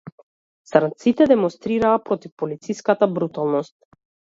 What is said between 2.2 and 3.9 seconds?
полициската бруталност.